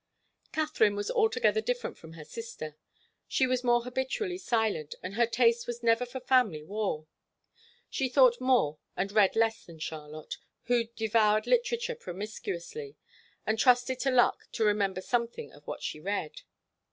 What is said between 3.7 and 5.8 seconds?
habitually silent, and her taste